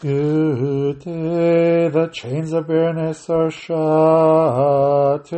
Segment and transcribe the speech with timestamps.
[0.00, 5.28] Today the chains of barrenness are shattered,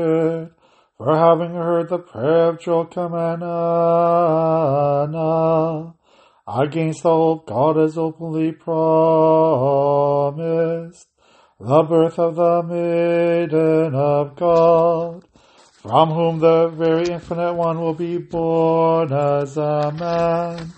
[0.96, 2.60] for having heard the prayer of
[3.12, 3.48] Anna,
[6.46, 8.78] against the God has openly promised,
[11.58, 15.24] the birth of the maiden of God,
[15.72, 20.72] from whom the very infinite one will be born as a man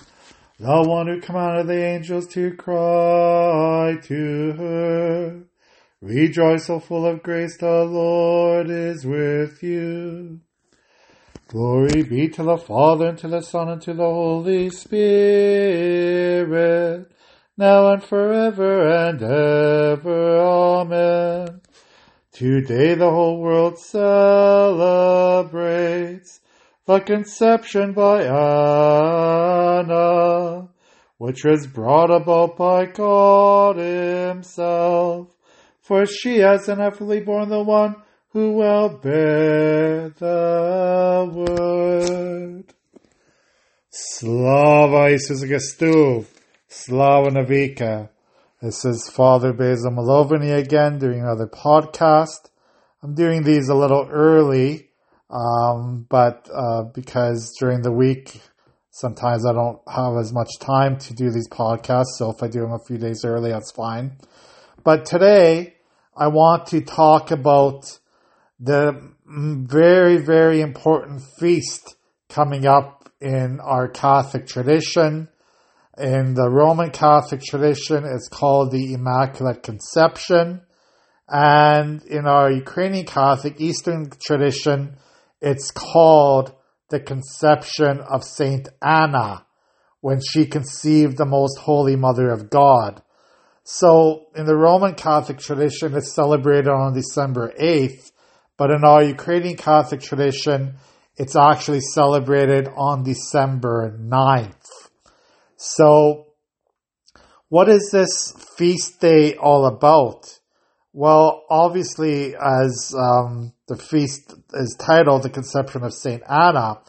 [0.58, 5.42] the one who commanded the angels to cry to her,
[6.00, 10.40] Rejoice, O full of grace, the Lord is with you.
[11.48, 15.00] Glory be to the Father, and to the Son, and to the Holy Spirit,
[17.56, 20.38] now and forever and ever.
[20.38, 21.60] Amen.
[22.32, 24.80] Today the whole world celebrates
[26.86, 28.24] the conception by
[29.74, 30.68] Anna,
[31.16, 35.28] which was brought about by God Himself.
[35.80, 37.96] For she has ineffably borne the one
[38.30, 42.74] who will bear the word.
[43.88, 46.26] Slava Isus Gestu,
[46.68, 48.10] Slava Navika.
[48.60, 52.50] This is Father Basil Malovany again doing another podcast.
[53.02, 54.83] I'm doing these a little early
[55.34, 58.40] um, but uh, because during the week,
[58.90, 62.16] sometimes I don't have as much time to do these podcasts.
[62.18, 64.18] So if I do them a few days early, that's fine.
[64.84, 65.74] But today,
[66.16, 67.98] I want to talk about
[68.60, 71.96] the very, very important feast
[72.28, 75.28] coming up in our Catholic tradition.
[75.98, 80.60] In the Roman Catholic tradition, it's called the Immaculate Conception.
[81.28, 84.96] And in our Ukrainian Catholic Eastern tradition,
[85.40, 86.54] it's called
[86.90, 89.46] the conception of Saint Anna
[90.00, 93.02] when she conceived the most holy mother of God.
[93.62, 98.12] So in the Roman Catholic tradition, it's celebrated on December 8th,
[98.58, 100.74] but in our Ukrainian Catholic tradition,
[101.16, 104.90] it's actually celebrated on December 9th.
[105.56, 106.26] So
[107.48, 110.38] what is this feast day all about?
[110.92, 116.80] Well, obviously, as um, the feast is titled, the conception of Saint Anna,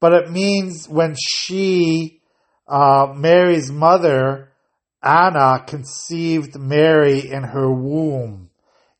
[0.00, 2.20] but it means when she,
[2.68, 4.52] uh, Mary's mother,
[5.02, 8.50] Anna, conceived Mary in her womb.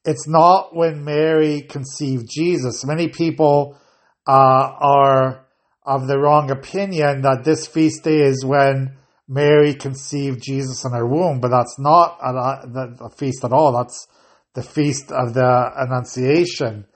[0.05, 2.87] It's not when Mary conceived Jesus.
[2.87, 3.79] Many people
[4.27, 5.47] uh, are
[5.85, 8.97] of the wrong opinion that this feast day is when
[9.29, 13.73] Mary conceived Jesus in her womb, but that's not a, a, a feast at all.
[13.73, 14.07] That's
[14.55, 16.87] the feast of the Annunciation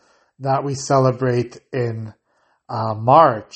[0.41, 2.13] that we celebrate in
[2.69, 3.55] uh, March.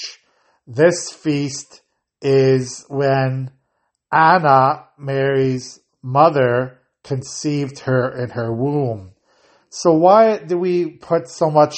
[0.66, 1.82] This feast
[2.20, 3.50] is when
[4.12, 9.12] Anna, Mary's mother, conceived her in her womb.
[9.70, 11.76] So why do we put so much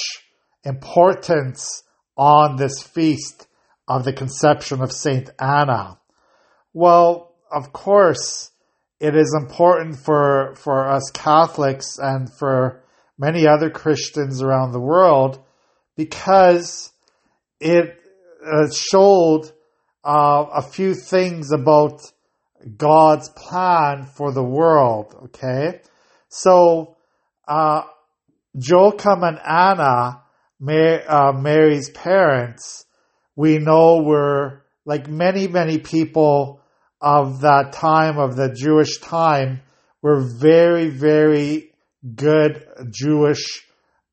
[0.64, 1.82] importance
[2.16, 3.46] on this feast
[3.88, 5.98] of the conception of Saint Anna?
[6.72, 8.50] Well, of course,
[9.00, 12.84] it is important for, for us Catholics and for
[13.20, 15.38] many other Christians around the world
[15.94, 16.90] because
[17.60, 17.94] it
[18.44, 19.52] uh, showed
[20.02, 22.00] uh, a few things about
[22.78, 25.14] God's plan for the world.
[25.24, 25.82] Okay.
[26.30, 26.96] So,
[27.46, 27.82] uh,
[28.54, 30.22] Joachim and Anna,
[30.62, 32.86] uh, Mary's parents,
[33.36, 36.62] we know were like many, many people
[37.02, 39.60] of that time, of the Jewish time,
[40.00, 41.69] were very, very
[42.14, 43.64] good Jewish,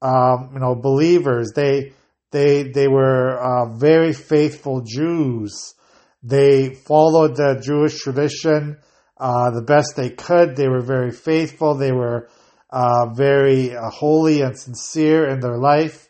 [0.02, 1.52] um, you know, believers.
[1.56, 1.94] They,
[2.32, 5.76] they, they were uh, very faithful Jews.
[6.24, 8.78] They followed the Jewish tradition
[9.20, 10.56] uh, the best they could.
[10.56, 11.76] They were very faithful.
[11.76, 12.30] They were
[12.70, 16.08] uh, very uh, holy and sincere in their life.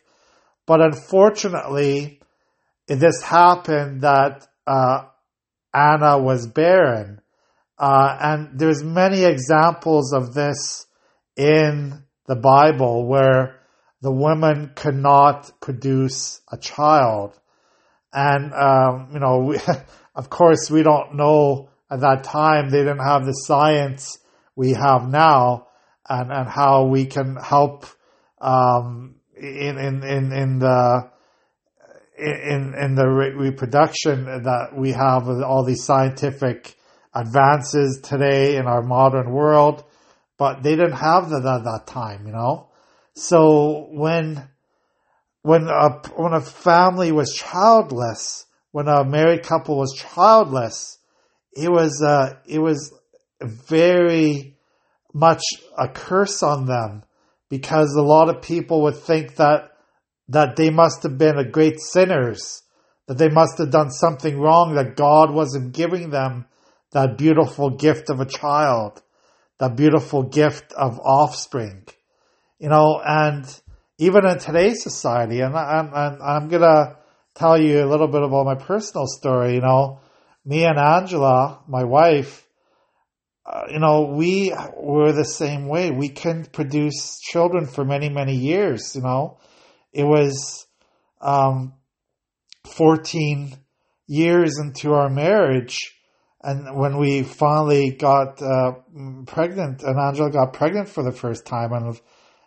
[0.66, 2.20] But unfortunately,
[2.88, 5.04] it this happened that uh,
[5.72, 7.20] Anna was barren.
[7.78, 10.86] Uh, and there's many examples of this
[11.38, 13.60] in the Bible where
[14.02, 17.38] the woman could not produce a child.
[18.12, 19.58] And, um, you know, we,
[20.14, 24.18] of course, we don't know at that time, they didn't have the science
[24.54, 25.68] we have now
[26.08, 27.86] and, and how we can help,
[28.40, 31.10] um, in, in, in, in the,
[32.18, 36.74] in in the re- reproduction that we have with all these scientific
[37.14, 39.84] advances today in our modern world,
[40.38, 42.68] but they didn't have that at that time, you know.
[43.14, 44.48] So when
[45.42, 50.98] when a when a family was childless, when a married couple was childless,
[51.52, 52.94] it was uh, it was
[53.42, 54.56] very
[55.12, 55.42] much
[55.76, 57.02] a curse on them
[57.48, 59.70] because a lot of people would think that
[60.28, 62.62] that they must have been a great sinners,
[63.06, 66.46] that they must have done something wrong, that God wasn't giving them
[66.92, 69.02] that beautiful gift of a child,
[69.58, 71.86] that beautiful gift of offspring.
[72.58, 73.44] You know, and
[73.98, 76.96] even in today's society, and, and, and I'm gonna
[77.34, 80.00] tell you a little bit about my personal story, you know,
[80.44, 82.46] me and Angela, my wife,
[83.44, 85.90] uh, you know, we were the same way.
[85.90, 89.38] We couldn't produce children for many, many years, you know.
[89.92, 90.66] It was
[91.20, 91.72] um,
[92.66, 93.56] 14
[94.06, 95.78] years into our marriage,
[96.42, 98.72] and when we finally got uh,
[99.26, 102.00] pregnant, and Angela got pregnant for the first time, and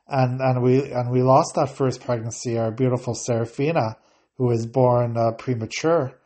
[0.08, 3.98] and and we and we lost that first pregnancy, our beautiful Serafina,
[4.38, 6.18] who was born uh, premature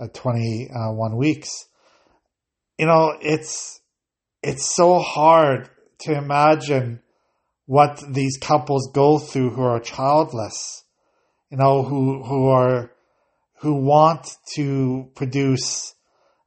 [0.00, 1.66] at 21 weeks.
[2.76, 3.80] You know, it's
[4.42, 5.70] it's so hard
[6.00, 7.02] to imagine
[7.66, 10.84] what these couples go through who are childless,
[11.50, 12.90] you know, who who are
[13.60, 15.94] who want to produce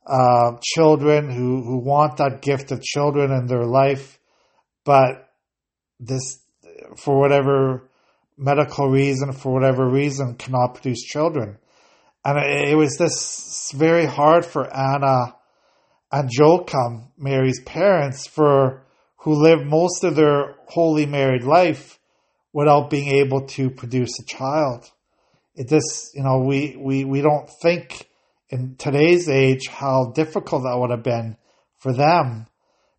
[0.05, 4.19] uh, children, who who want that gift of children in their life,
[4.83, 5.29] but
[6.00, 6.39] this
[6.97, 7.89] for whatever
[8.38, 11.57] medical reason, for whatever reason, cannot produce children,
[12.25, 15.35] and it, it was this very hard for Anna
[16.11, 18.83] and Joachim, Mary's parents, for
[19.17, 22.00] who lived most of their holy married life
[22.53, 24.85] without being able to produce a child.
[25.55, 28.07] It just, you know, we, we, we don't think
[28.53, 31.35] in today's age how difficult that would have been
[31.79, 32.45] for them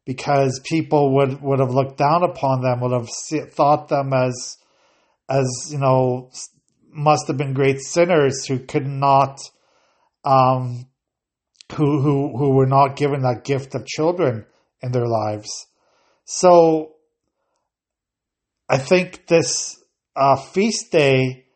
[0.04, 3.08] because people would, would have looked down upon them, would have
[3.52, 4.58] thought them as,
[5.28, 6.28] as, you know,
[6.90, 9.38] must have been great sinners who could not,
[10.24, 10.86] um,
[11.72, 14.44] who who who were not given that gift of children
[14.82, 15.66] in their lives.
[16.24, 16.94] So
[18.68, 19.82] I think this
[20.16, 21.46] uh, feast day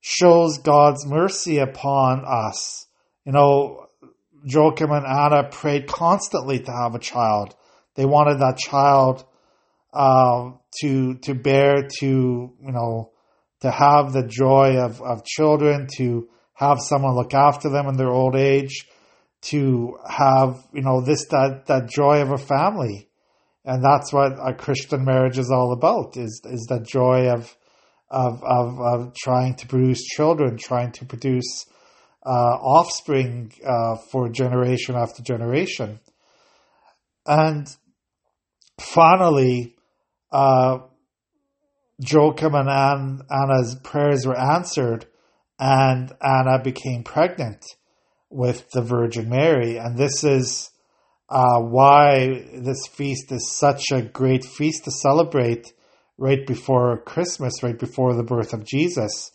[0.00, 2.86] shows God's mercy upon us.
[3.24, 3.86] You know,
[4.44, 7.54] Joachim and Anna prayed constantly to have a child.
[7.94, 9.24] They wanted that child
[9.92, 13.12] uh, to to bear to you know
[13.60, 18.10] to have the joy of, of children, to have someone look after them in their
[18.10, 18.86] old age,
[19.42, 23.08] to have, you know, this, that, that joy of a family.
[23.64, 27.54] And that's what a Christian marriage is all about, is, is the joy of,
[28.10, 31.66] of, of, of trying to produce children, trying to produce,
[32.24, 36.00] uh, offspring, uh, for generation after generation.
[37.26, 37.66] And
[38.78, 39.76] finally,
[40.32, 40.78] uh,
[41.98, 45.06] Joachim and Anne, Anna's prayers were answered
[45.58, 47.64] and Anna became pregnant
[48.30, 49.76] with the Virgin Mary.
[49.76, 50.70] And this is
[51.28, 55.72] uh, why this feast is such a great feast to celebrate
[56.16, 59.30] right before Christmas, right before the birth of Jesus,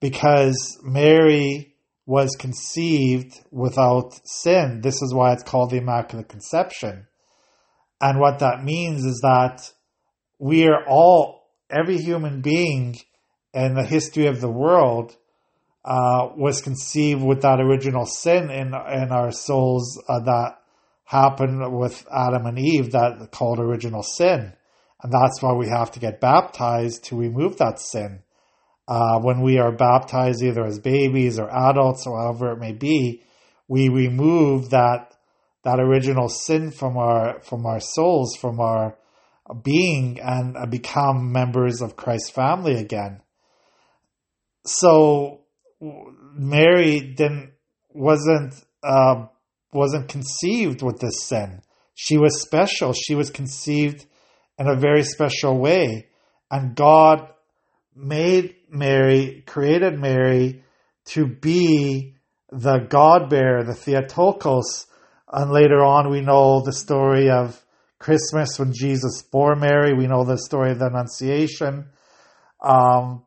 [0.00, 1.75] because Mary
[2.06, 4.80] was conceived without sin.
[4.80, 7.06] This is why it's called the Immaculate Conception.
[8.00, 9.70] And what that means is that
[10.38, 12.96] we are all, every human being
[13.52, 15.16] in the history of the world
[15.86, 20.56] uh, was conceived with that original sin in in our souls uh, that
[21.04, 24.52] happened with Adam and Eve that called original sin,
[25.02, 28.20] and that's why we have to get baptized to remove that sin.
[28.88, 33.22] Uh, when we are baptized, either as babies or adults or however it may be,
[33.68, 35.12] we remove that
[35.64, 38.96] that original sin from our from our souls, from our
[39.62, 43.20] being, and become members of Christ's family again.
[44.64, 45.40] So
[45.80, 47.52] Mary didn't
[47.92, 49.26] wasn't uh,
[49.72, 51.62] wasn't conceived with this sin.
[51.94, 52.92] She was special.
[52.92, 54.06] She was conceived
[54.58, 56.08] in a very special way,
[56.50, 57.28] and God
[57.94, 60.64] made Mary, created Mary
[61.06, 62.16] to be
[62.50, 64.86] the God bearer, the Theotokos.
[65.32, 67.64] And later on, we know the story of
[67.98, 69.94] Christmas when Jesus bore Mary.
[69.94, 71.86] We know the story of the Annunciation.
[72.62, 73.24] Um,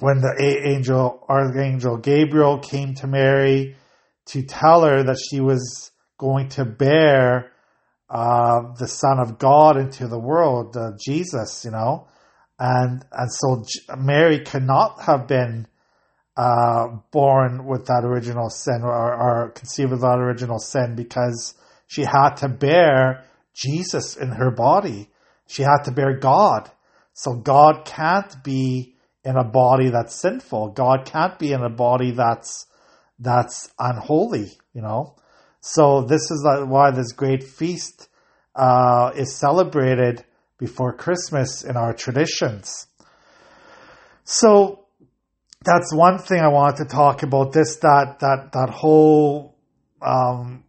[0.00, 3.76] when the angel, Archangel Gabriel came to Mary
[4.26, 7.52] to tell her that she was going to bear
[8.10, 12.08] uh, the Son of God into the world, uh, Jesus, you know,
[12.58, 13.64] and and so
[13.96, 15.66] Mary cannot have been
[16.36, 21.54] uh, born with that original sin or, or conceived with that original sin because
[21.88, 23.24] she had to bear
[23.54, 25.10] Jesus in her body.
[25.48, 26.70] She had to bear God.
[27.12, 30.72] So God can't be in a body that's sinful.
[30.72, 32.66] God can't be in a body that's
[33.18, 35.16] that's unholy, you know.
[35.60, 38.08] So this is why this great feast
[38.54, 40.24] uh, is celebrated
[40.58, 42.86] before Christmas in our traditions.
[44.24, 44.86] So
[45.64, 47.52] that's one thing I wanted to talk about.
[47.52, 49.56] This that that that whole
[50.02, 50.64] um,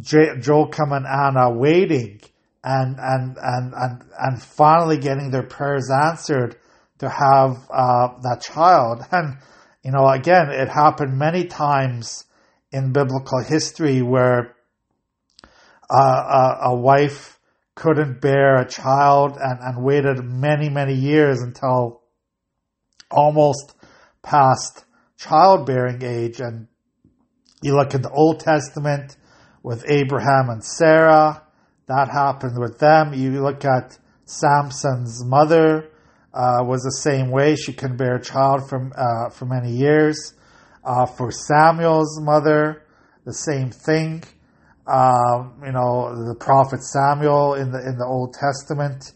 [0.00, 2.20] J- Joachim and Anna waiting
[2.62, 6.56] and and and and and finally getting their prayers answered
[6.98, 9.02] to have uh, that child.
[9.12, 9.38] And
[9.82, 12.24] you know, again, it happened many times
[12.72, 14.56] in biblical history where
[15.90, 17.33] uh, a, a, wife
[17.74, 22.02] couldn't bear a child and, and waited many many years until
[23.10, 23.74] almost
[24.22, 24.84] past
[25.18, 26.40] childbearing age.
[26.40, 26.68] And
[27.62, 29.16] you look at the Old Testament
[29.62, 31.42] with Abraham and Sarah,
[31.86, 33.14] that happened with them.
[33.14, 35.90] You look at Samson's mother,
[36.32, 37.56] uh, was the same way.
[37.56, 40.34] She couldn't bear a child for, uh, for many years.
[40.84, 42.82] Uh, for Samuel's mother,
[43.24, 44.22] the same thing.
[44.86, 49.12] Um, you know, the prophet Samuel in the in the Old Testament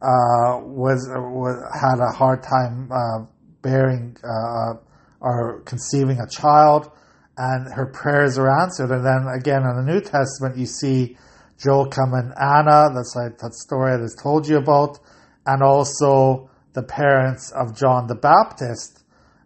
[0.00, 3.26] uh, was, was had a hard time uh,
[3.62, 4.74] bearing uh,
[5.20, 6.90] or conceiving a child,
[7.36, 8.90] and her prayers are answered.
[8.92, 11.16] And then again in the New Testament, you see
[11.64, 12.94] Joachim and Anna.
[12.94, 14.98] That's like that story I just told you about,
[15.46, 19.02] and also the parents of John the Baptist.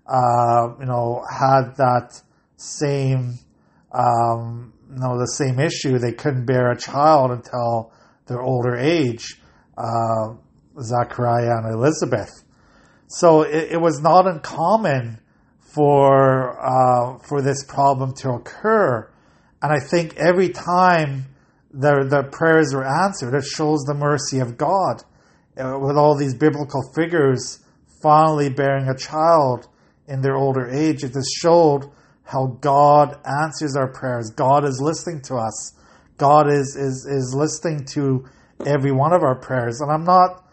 [0.06, 2.20] Uh, you know, had that
[2.56, 3.38] same,
[3.92, 5.98] um, know, the same issue.
[5.98, 7.92] They couldn't bear a child until
[8.26, 9.40] their older age.
[9.76, 10.34] Uh,
[10.80, 12.44] Zachariah and Elizabeth.
[13.08, 15.20] So it, it was not uncommon
[15.60, 19.10] for uh, for this problem to occur,
[19.62, 21.26] and I think every time
[21.70, 25.02] their their prayers were answered, it shows the mercy of God.
[25.54, 27.60] Uh, with all these biblical figures
[28.02, 29.68] finally bearing a child
[30.08, 31.90] in their older age, it just showed
[32.24, 34.30] how God answers our prayers.
[34.30, 35.74] God is listening to us.
[36.18, 38.24] God is is is listening to
[38.64, 40.44] every one of our prayers, and I'm not,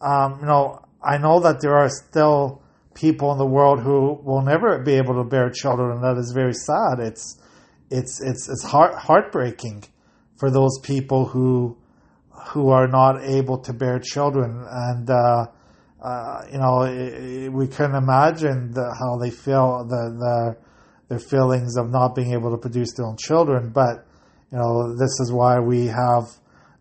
[0.00, 2.62] um, you know, I know that there are still
[2.94, 6.32] people in the world who will never be able to bear children, and that is
[6.32, 7.00] very sad.
[7.00, 7.40] It's
[7.90, 9.84] it's it's it's heart heartbreaking
[10.38, 11.76] for those people who
[12.48, 15.46] who are not able to bear children, and uh,
[16.02, 20.65] uh, you know it, we can imagine the, how they feel the, the
[21.08, 23.70] their feelings of not being able to produce their own children.
[23.70, 24.06] But
[24.50, 26.24] you know this is why we have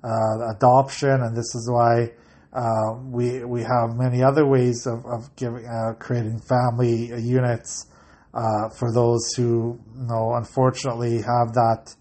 [0.03, 2.12] uh, adoption, and this is why
[2.53, 7.88] uh, we we have many other ways of, of giving uh, creating family units
[8.34, 11.96] uh, for those who you know unfortunately have that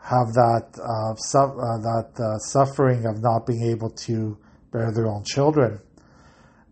[0.00, 4.36] have that uh, su- uh, that suffering of not being able to
[4.72, 5.80] bear their own children.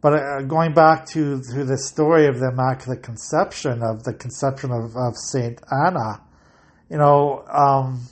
[0.04, 4.94] But going back to to the story of the Immaculate Conception of the conception of,
[4.98, 6.20] of Saint Anna,
[6.90, 8.02] you know, um,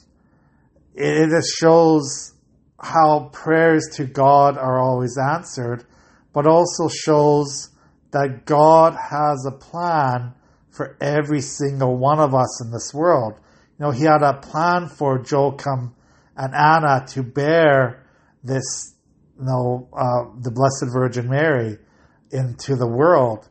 [0.94, 2.32] it, it just shows
[2.80, 5.84] how prayers to God are always answered,
[6.32, 7.68] but also shows
[8.12, 10.32] that God has a plan
[10.70, 13.34] for every single one of us in this world.
[13.78, 15.94] You know, He had a plan for Joachim
[16.38, 18.06] and Anna to bear
[18.42, 18.94] this,
[19.38, 21.78] you know, uh, the Blessed Virgin Mary
[22.30, 23.48] into the world,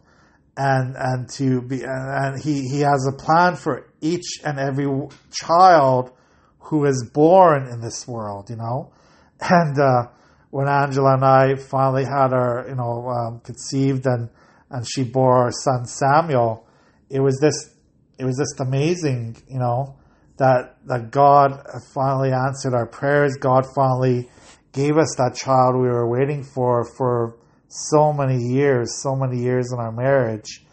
[0.57, 4.87] and and to be and he he has a plan for each and every
[5.31, 6.11] child
[6.59, 8.49] who is born in this world.
[8.49, 8.91] You know,
[9.39, 10.07] and uh,
[10.51, 14.29] when Angela and I finally had her, you know, um, conceived and
[14.69, 16.65] and she bore our son Samuel,
[17.09, 17.75] it was this,
[18.17, 19.95] it was just amazing, you know,
[20.37, 21.61] that that God
[21.93, 23.35] finally answered our prayers.
[23.39, 24.29] God finally
[24.71, 27.37] gave us that child we were waiting for for
[27.67, 30.65] so many years, so many years in our marriage.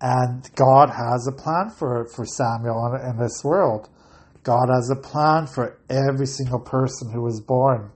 [0.00, 3.88] And God has a plan for, for Samuel in, in this world.
[4.42, 7.92] God has a plan for every single person who was born.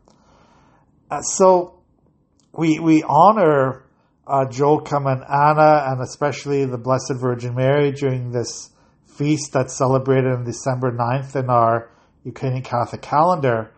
[1.11, 1.81] Uh, so
[2.53, 3.85] we we honor
[4.27, 8.71] uh, Joachim and Anna, and especially the Blessed Virgin Mary during this
[9.07, 11.91] feast that's celebrated on December 9th in our
[12.25, 13.71] Ukrainian Catholic calendar.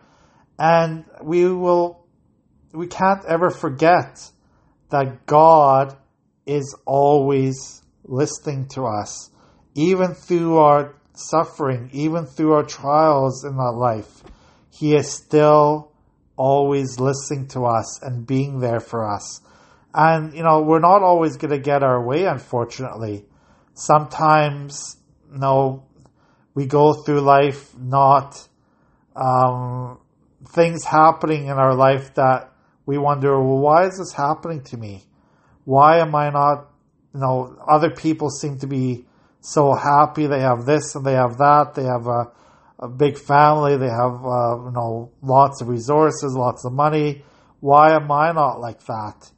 [0.59, 2.05] And we will,
[2.73, 4.31] we can't ever forget
[4.89, 5.95] that God
[6.45, 9.29] is always listening to us,
[9.75, 14.23] even through our suffering, even through our trials in our life.
[14.71, 15.91] He is still
[16.35, 19.41] always listening to us and being there for us.
[19.93, 23.25] And, you know, we're not always going to get our way, unfortunately.
[23.73, 24.97] Sometimes,
[25.31, 25.85] you know,
[26.53, 28.47] we go through life not,
[29.15, 29.99] um,
[30.45, 32.51] things happening in our life that
[32.85, 35.03] we wonder, well, why is this happening to me?
[35.65, 36.69] Why am I not,
[37.13, 39.05] you know, other people seem to be
[39.41, 40.27] so happy.
[40.27, 41.73] They have this and they have that.
[41.75, 42.31] They have a,
[42.79, 43.77] a big family.
[43.77, 47.23] They have, uh, you know, lots of resources, lots of money.
[47.59, 49.31] Why am I not like that?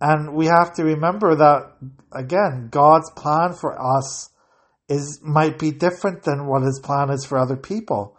[0.00, 1.76] And we have to remember that
[2.12, 4.30] again, God's plan for us
[4.88, 8.16] is might be different than what His plan is for other people.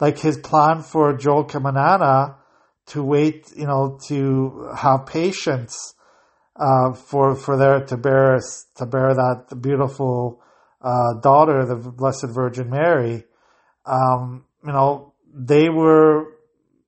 [0.00, 2.36] Like His plan for Joel and Anna
[2.86, 5.94] to wait, you know, to have patience
[6.56, 8.40] uh, for for their to bear
[8.76, 10.42] to bear that beautiful
[10.80, 13.24] uh, daughter, the Blessed Virgin Mary.
[13.86, 16.26] Um, you know, they were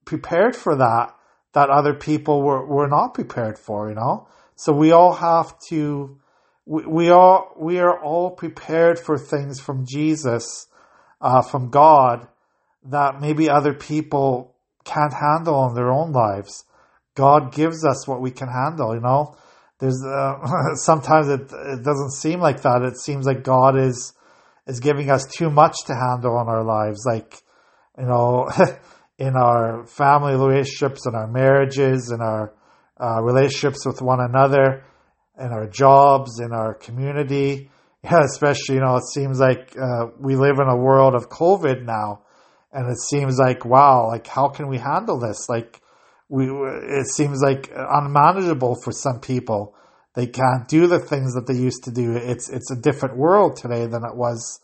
[0.05, 1.15] prepared for that
[1.53, 3.89] that other people were, were not prepared for.
[3.89, 6.19] You know, so we all have to.
[6.65, 10.67] We, we all we are all prepared for things from Jesus,
[11.21, 12.29] uh, from God,
[12.91, 16.65] that maybe other people can't handle in their own lives.
[17.15, 19.37] God gives us what we can handle, you know.
[19.79, 20.35] There's uh,
[20.77, 22.83] sometimes it it doesn't seem like that.
[22.83, 24.13] It seems like God is
[24.67, 27.43] is giving us too much to handle in our lives, like
[27.99, 28.49] you know,
[29.19, 32.55] in our family relationships, in our marriages, in our
[33.01, 34.85] uh, relationships with one another,
[35.39, 37.71] in our jobs, in our community.
[38.05, 41.83] Yeah, especially you know, it seems like uh, we live in a world of COVID
[41.83, 42.23] now
[42.77, 45.49] and it seems like wow like how can we handle this?
[45.49, 45.81] Like
[46.29, 49.75] we it seems like unmanageable for some people.
[50.15, 52.17] They can't do the things that they used to do.
[52.17, 54.61] It's it's a different world today than it was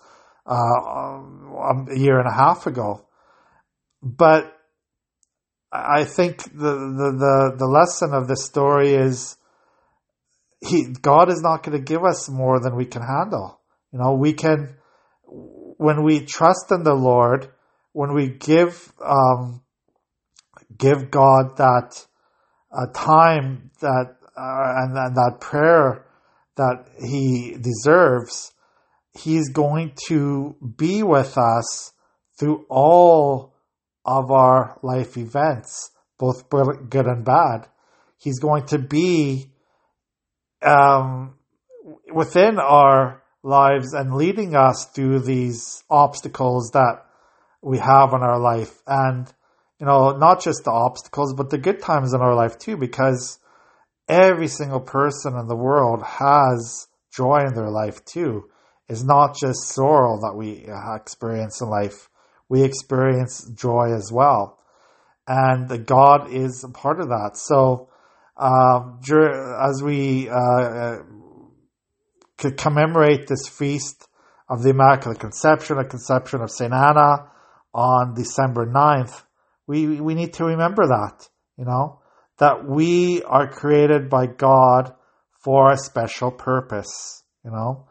[0.46, 3.06] uh, a year and a half ago.
[4.02, 4.52] But
[5.72, 9.36] I think the, the, the, the lesson of this story is
[10.60, 13.60] he, God is not going to give us more than we can handle.
[13.92, 14.76] You know, we can,
[15.24, 17.51] when we trust in the Lord,
[17.92, 19.62] when we give um,
[20.76, 22.06] give God that
[22.72, 26.06] uh, time that uh, and, and that prayer
[26.56, 28.52] that He deserves,
[29.12, 31.92] He's going to be with us
[32.38, 33.54] through all
[34.04, 37.68] of our life events, both good and bad.
[38.18, 39.52] He's going to be
[40.62, 41.34] um,
[42.12, 47.04] within our lives and leading us through these obstacles that
[47.62, 48.82] we have in our life.
[48.86, 49.32] And,
[49.78, 53.38] you know, not just the obstacles, but the good times in our life too, because
[54.08, 58.48] every single person in the world has joy in their life too.
[58.88, 62.08] It's not just sorrow that we experience in life.
[62.48, 64.58] We experience joy as well.
[65.26, 67.36] And God is a part of that.
[67.36, 67.88] So,
[68.36, 71.02] um, as we uh, uh
[72.56, 74.08] commemorate this feast
[74.48, 76.72] of the Immaculate Conception, a conception of St.
[76.72, 77.30] Anna,
[77.74, 79.22] on December 9th,
[79.66, 82.00] we, we need to remember that, you know,
[82.38, 84.92] that we are created by God
[85.42, 87.86] for a special purpose, you know.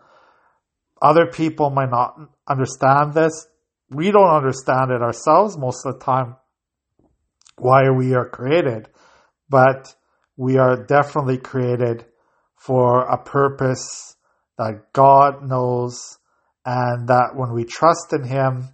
[1.01, 2.15] Other people might not
[2.47, 3.47] understand this.
[3.89, 6.35] We don't understand it ourselves most of the time,
[7.57, 8.87] why we are created,
[9.49, 9.93] but
[10.37, 12.05] we are definitely created
[12.55, 14.15] for a purpose
[14.57, 16.17] that God knows
[16.65, 18.69] and that when we trust in Him,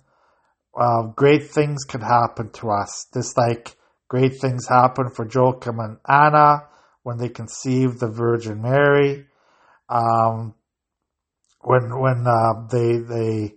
[0.78, 3.08] uh, great things can happen to us.
[3.14, 3.76] Just like
[4.08, 6.68] great things happen for Joachim and Anna
[7.04, 9.26] when they conceived the Virgin Mary.
[9.90, 10.54] Um,
[11.62, 13.56] when when uh, they they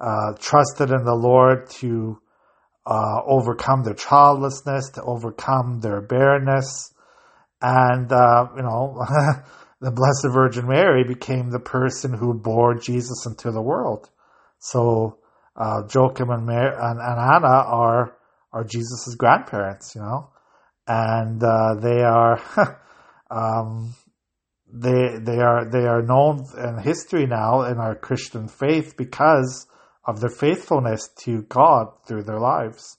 [0.00, 2.18] uh, trusted in the Lord to
[2.86, 6.92] uh, overcome their childlessness, to overcome their barrenness,
[7.60, 8.98] and uh, you know.
[9.82, 14.08] the Blessed Virgin Mary became the person who bore Jesus into the world.
[14.60, 15.18] So
[15.56, 18.16] uh, Joachim and, Mary, and, and Anna are
[18.52, 20.30] are Jesus's grandparents, you know,
[20.86, 22.40] and uh, they are
[23.30, 23.94] um,
[24.72, 29.66] they they are they are known in history now in our Christian faith because
[30.04, 32.96] of their faithfulness to God through their lives.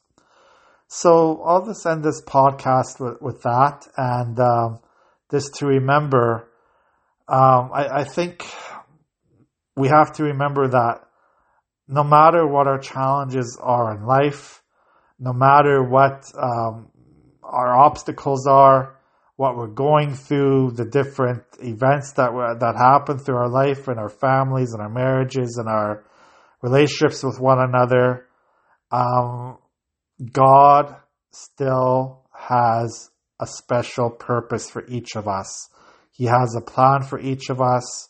[0.88, 4.80] So I'll just end this podcast with, with that, and um,
[5.32, 6.52] just to remember,
[7.28, 8.46] um, I, I think
[9.76, 11.02] we have to remember that
[11.88, 14.62] no matter what our challenges are in life,
[15.19, 16.89] no matter what um,
[17.43, 18.98] our obstacles are,
[19.36, 24.10] what we're going through, the different events that that happen through our life and our
[24.10, 26.04] families and our marriages and our
[26.62, 28.28] relationships with one another,
[28.91, 29.58] um,
[30.32, 30.96] God
[31.32, 35.69] still has a special purpose for each of us.
[36.12, 38.08] He has a plan for each of us.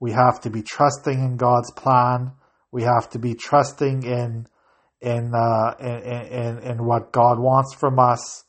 [0.00, 2.32] We have to be trusting in God's plan
[2.74, 4.48] we have to be trusting in
[5.00, 8.42] in uh, in, in in what God wants from us,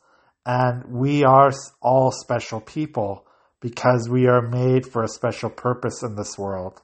[0.46, 3.28] and we are all special people
[3.62, 6.82] because we are made for a special purpose in this world.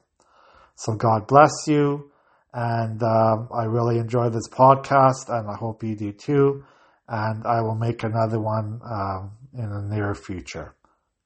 [0.76, 2.12] So God bless you,
[2.54, 6.64] And um, I really enjoy this podcast, and I hope you do too.
[7.08, 10.74] And I will make another one um, in the near future.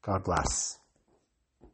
[0.03, 0.79] God bless.